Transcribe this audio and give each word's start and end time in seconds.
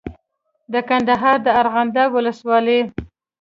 د 0.73 0.75
کندهار 0.89 1.37
د 1.45 1.47
ارغنداب 1.61 2.09
ولسوالۍ 2.13 2.79